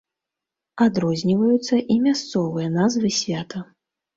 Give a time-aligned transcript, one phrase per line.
[0.85, 3.67] Адрозніваюцца і мясцовыя назвы свята.